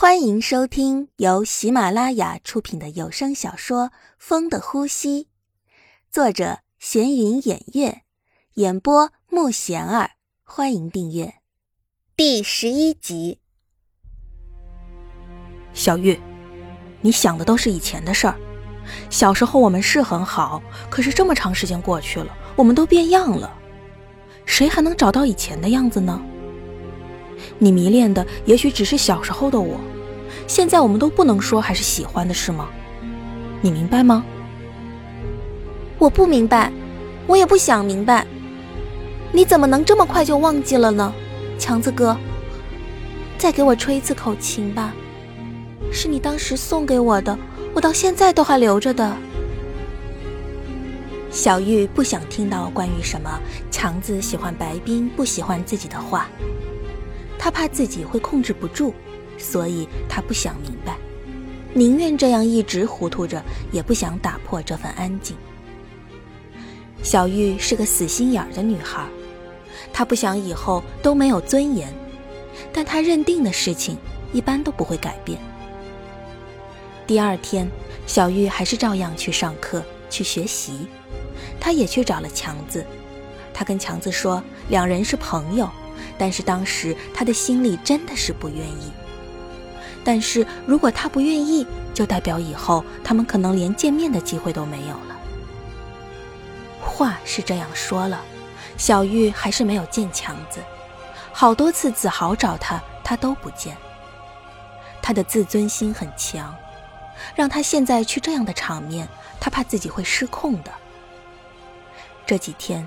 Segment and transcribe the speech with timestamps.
[0.00, 3.88] 欢迎收听由喜马拉雅出品的有声小说
[4.18, 5.24] 《风的呼吸》，
[6.10, 8.00] 作者闲云掩月，
[8.54, 10.12] 演播木贤儿。
[10.42, 11.34] 欢迎订阅
[12.16, 13.40] 第十一集。
[15.74, 16.18] 小玉，
[17.02, 18.34] 你想的都是以前的事儿。
[19.10, 23.54] 小时候我们是很好，可是这么长时间过去了，我们都变样了，
[24.46, 26.18] 谁还能找到以前的样子呢？
[27.58, 29.78] 你迷恋的也许只是小时候的我，
[30.50, 32.68] 现在我们都不能说还是喜欢的，是吗？
[33.60, 34.24] 你明白吗？
[35.96, 36.72] 我不明白，
[37.28, 38.26] 我也不想明白。
[39.30, 41.14] 你怎么能这么快就忘记了呢，
[41.56, 42.16] 强子哥？
[43.38, 44.92] 再给我吹一次口琴吧，
[45.92, 47.38] 是你当时送给我的，
[47.72, 49.16] 我到现在都还留着的。
[51.30, 53.38] 小玉不想听到关于什么
[53.70, 56.26] 强子喜欢白冰不喜欢自己的话。
[57.38, 58.92] 她怕自己会控制不住，
[59.40, 60.96] 所以他不想明白，
[61.74, 63.42] 宁愿这样一直糊涂着，
[63.72, 65.36] 也不想打破这份安静。
[67.02, 69.08] 小玉是个死心眼儿的女孩，
[69.92, 71.92] 她不想以后都没有尊严，
[72.72, 73.96] 但她认定的事情
[74.32, 75.40] 一般都不会改变。
[77.06, 77.68] 第二天，
[78.06, 80.86] 小玉还是照样去上课去学习，
[81.58, 82.84] 她也去找了强子，
[83.54, 85.68] 她跟强子说，两人是朋友。
[86.18, 88.92] 但是当时她的心里真的是不愿意。
[90.04, 95.16] 但是如果他不愿意，就代表以后他们可能连见面的机会都没有了。
[96.80, 98.20] 话是这样说了，
[98.76, 100.60] 小玉还是没有见强子，
[101.32, 103.76] 好多次子豪找他，他都不见。
[105.02, 106.54] 他的自尊心很强，
[107.34, 110.72] 让他现在去这样的场面，他怕自己会失控的。
[112.26, 112.86] 这几天，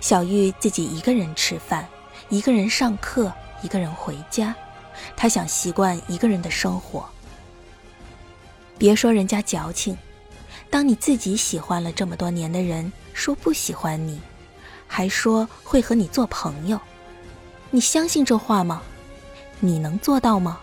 [0.00, 1.86] 小玉自己一个人吃饭。
[2.28, 3.32] 一个人上课，
[3.62, 4.52] 一个人回家，
[5.16, 7.08] 他想习惯一个人的生活。
[8.78, 9.96] 别说人家矫情，
[10.68, 14.20] 当你自己喜欢了这么多年的人说不喜欢你，
[14.86, 16.78] 还说会和你做朋友，
[17.70, 18.82] 你相信这话吗？
[19.60, 20.60] 你能做到吗？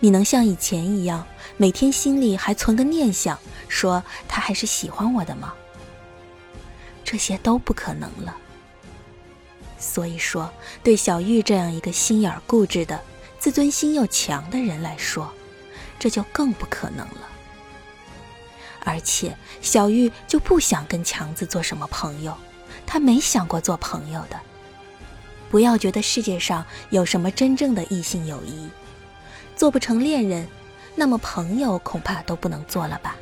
[0.00, 1.26] 你能像以前一样，
[1.56, 3.38] 每天心里还存个念想，
[3.68, 5.52] 说他还是喜欢我的吗？
[7.04, 8.36] 这些都不可能了。
[9.78, 10.50] 所以说，
[10.82, 13.00] 对小玉这样一个心眼儿固执的、
[13.38, 15.32] 自尊心又强的人来说，
[15.98, 17.28] 这就更不可能了。
[18.84, 22.36] 而且，小玉就不想跟强子做什么朋友，
[22.86, 24.40] 她没想过做朋友的。
[25.50, 28.68] 不要觉得世界上有什么真正的异性友谊，
[29.56, 30.46] 做不成恋人，
[30.94, 33.16] 那么朋友恐怕都不能做了吧。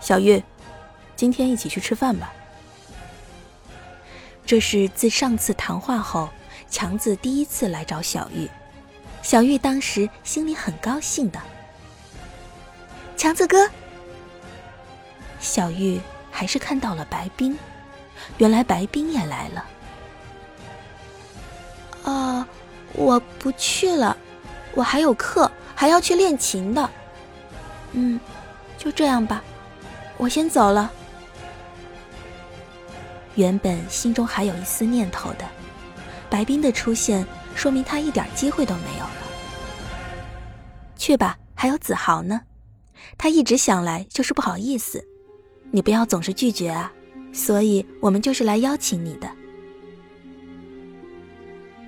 [0.00, 0.42] 小玉。
[1.16, 2.32] 今天一起去吃饭吧。
[4.50, 6.28] 这是自上次谈话后，
[6.68, 8.50] 强子第一次来找小玉。
[9.22, 11.38] 小玉当时心里很高兴的。
[13.16, 13.70] 强子哥，
[15.38, 16.00] 小玉
[16.32, 17.56] 还是看到了白冰，
[18.38, 19.64] 原来白冰也来了。
[22.02, 22.48] 啊，
[22.94, 24.16] 我不去了，
[24.74, 26.90] 我还有课，还要去练琴的。
[27.92, 28.18] 嗯，
[28.76, 29.44] 就这样吧，
[30.16, 30.90] 我先走了。
[33.36, 35.44] 原本心中还有一丝念头的，
[36.28, 39.10] 白冰的出现说明他一点机会都没有了。
[40.96, 42.40] 去吧，还有子豪呢，
[43.16, 45.04] 他一直想来就是不好意思，
[45.70, 46.92] 你不要总是拒绝啊。
[47.32, 49.30] 所以我们就是来邀请你的。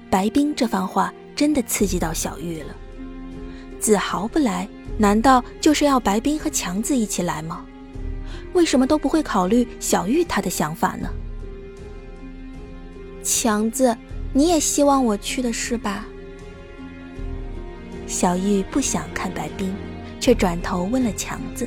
[0.08, 2.76] 白冰这番话真的刺激到小玉了。
[3.80, 7.66] 子豪不来，难道就是要白冰和强子一起来吗？
[8.52, 11.10] 为什么都不会考虑小玉她的想法呢？
[13.22, 13.96] 强子，
[14.32, 16.06] 你也希望我去的是吧？
[18.06, 19.74] 小玉不想看白冰，
[20.20, 21.66] 却转头问了强子。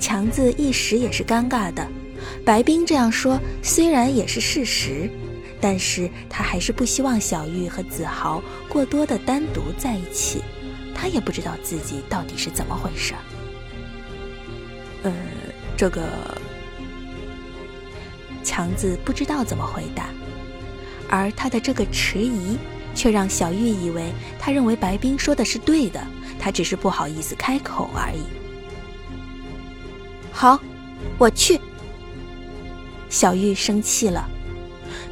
[0.00, 1.86] 强子一时也是尴尬的。
[2.44, 5.10] 白冰这样说虽然也是事实，
[5.60, 10.42] 但是他还是不希望小玉和子豪过多的单独在一起。
[10.94, 13.14] 他也不知道自己到底是怎么回事。
[15.02, 15.12] 呃，
[15.76, 16.08] 这个。
[18.54, 20.10] 强子不知道怎么回答，
[21.10, 22.56] 而他的这个迟疑，
[22.94, 26.00] 却让小玉以为他认为白冰说的是对的，
[26.38, 28.22] 他只是不好意思开口而已。
[30.30, 30.60] 好，
[31.18, 31.60] 我去。
[33.10, 34.24] 小玉生气了，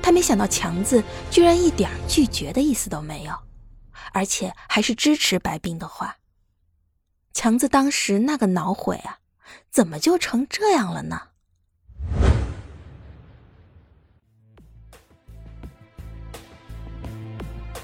[0.00, 3.36] 他没想到强子居然一点拒绝的意思都没有，
[4.12, 6.18] 而且还是支持白冰的话。
[7.32, 9.18] 强子当时那个恼火啊，
[9.68, 11.31] 怎么就成这样了呢？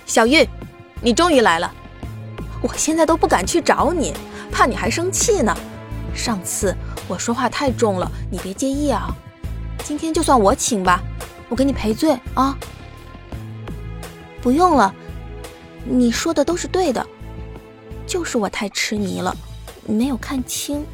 [0.09, 0.49] 小玉，
[1.03, 1.71] 你终于来了！
[2.63, 4.15] 我现在都不敢去找你，
[4.51, 5.55] 怕你还生气呢。
[6.15, 6.75] 上次
[7.07, 9.15] 我说话太重了，你别介意啊。
[9.85, 11.03] 今天就算我请吧，
[11.51, 12.57] 我给你赔罪啊。
[14.41, 14.95] 不用了，
[15.85, 17.07] 你说的都是对的，
[18.07, 19.37] 就是我太痴迷了，
[19.87, 20.87] 没有看清。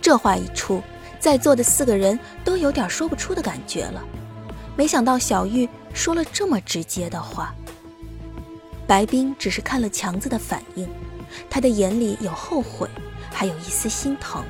[0.00, 0.80] 这话一出，
[1.18, 4.00] 在座的四个人都有点说不出的感觉了。
[4.76, 7.52] 没想到小玉说了这么直接的话。
[8.86, 10.88] 白冰只是看了强子的反应，
[11.50, 12.88] 他的眼里有后悔，
[13.32, 14.44] 还有一丝心疼，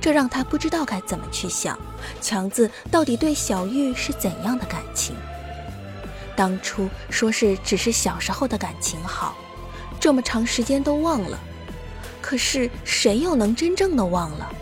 [0.00, 1.78] 这让他不知道该怎么去想，
[2.20, 5.14] 强子到底对小玉是怎样的感情。
[6.34, 9.36] 当初说是只是小时候的感情好，
[10.00, 11.38] 这么长时间都忘了，
[12.20, 14.52] 可是谁又能真正的忘了？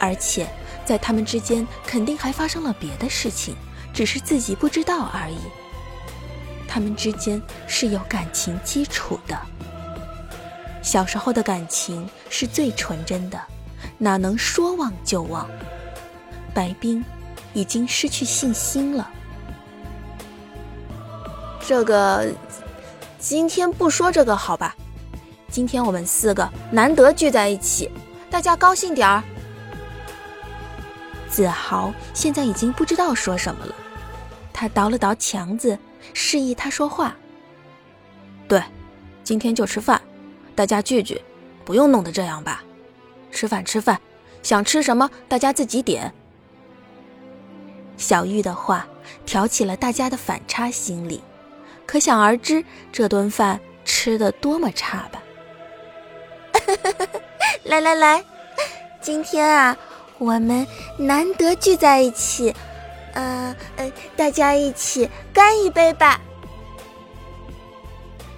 [0.00, 0.48] 而且
[0.84, 3.56] 在他们之间肯定还发生了别的事情，
[3.94, 5.38] 只是自己不知道而已。
[6.68, 9.38] 他们之间是有感情基础的，
[10.82, 13.40] 小时候的感情是最纯真的，
[13.96, 15.48] 哪能说忘就忘？
[16.52, 17.04] 白冰
[17.52, 19.08] 已经失去信心了。
[21.66, 22.26] 这个，
[23.18, 24.74] 今天不说这个好吧？
[25.48, 27.88] 今天我们四个难得聚在一起，
[28.28, 29.22] 大家高兴点儿。
[31.30, 33.74] 子豪现在已经不知道说什么了，
[34.54, 35.78] 他倒了倒强子。
[36.12, 37.16] 示意他说话。
[38.46, 38.62] 对，
[39.22, 39.98] 今天就吃饭，
[40.54, 41.18] 大家聚聚，
[41.64, 42.62] 不用弄得这样吧。
[43.30, 43.98] 吃饭吃饭，
[44.42, 46.12] 想吃什么大家自己点。
[47.96, 48.86] 小玉的话
[49.24, 51.22] 挑起了大家的反差心理，
[51.86, 52.62] 可想而知
[52.92, 55.22] 这顿饭吃的多么差吧。
[57.64, 58.22] 来来来，
[59.00, 59.74] 今天啊，
[60.18, 60.66] 我们
[60.98, 62.54] 难得聚在一起。
[63.14, 66.20] 嗯嗯，大家一起干一杯吧！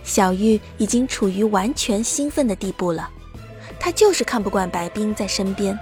[0.05, 3.11] 小玉已经处于完全兴奋的地步了，
[3.81, 5.78] 她就是看不惯白冰在身边，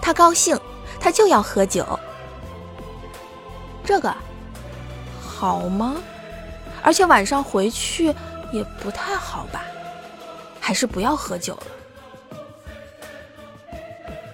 [0.00, 0.58] 她高兴，
[1.00, 1.98] 她就要喝酒。
[3.84, 4.14] 这个
[5.20, 5.96] 好吗？
[6.82, 8.14] 而且晚上回去
[8.52, 9.64] 也不太好吧？
[10.60, 11.66] 还是不要喝酒了。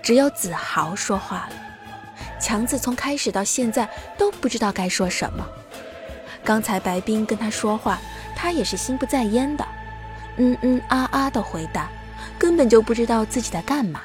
[0.02, 1.65] 只有子豪说话了。
[2.40, 3.88] 强子从开始到现在
[4.18, 5.46] 都不知道该说什么。
[6.44, 7.98] 刚才白冰跟他说话，
[8.34, 9.66] 他也是心不在焉的，
[10.36, 11.90] 嗯嗯啊啊的回答，
[12.38, 14.00] 根本就不知道自己在干嘛。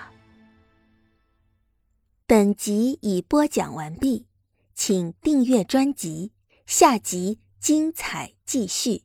[2.26, 4.26] 本集已播讲完毕，
[4.74, 6.32] 请订阅专辑，
[6.66, 9.04] 下集精彩继续。